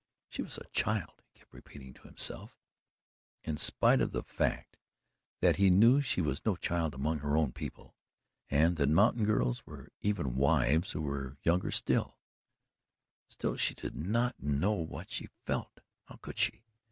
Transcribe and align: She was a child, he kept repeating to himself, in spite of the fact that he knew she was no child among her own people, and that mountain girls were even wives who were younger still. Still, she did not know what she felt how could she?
She 0.29 0.41
was 0.41 0.57
a 0.57 0.65
child, 0.71 1.11
he 1.29 1.37
kept 1.37 1.53
repeating 1.53 1.93
to 1.93 2.01
himself, 2.01 2.57
in 3.43 3.57
spite 3.57 4.01
of 4.01 4.13
the 4.13 4.23
fact 4.23 4.75
that 5.41 5.57
he 5.57 5.69
knew 5.69 6.01
she 6.01 6.21
was 6.23 6.43
no 6.43 6.55
child 6.55 6.95
among 6.95 7.19
her 7.19 7.37
own 7.37 7.51
people, 7.51 7.93
and 8.49 8.77
that 8.77 8.89
mountain 8.89 9.25
girls 9.25 9.63
were 9.67 9.89
even 9.99 10.37
wives 10.37 10.93
who 10.93 11.03
were 11.03 11.37
younger 11.43 11.69
still. 11.69 12.17
Still, 13.27 13.57
she 13.57 13.75
did 13.75 13.95
not 13.95 14.39
know 14.41 14.73
what 14.73 15.11
she 15.11 15.27
felt 15.45 15.81
how 16.05 16.15
could 16.15 16.39
she? 16.39 16.63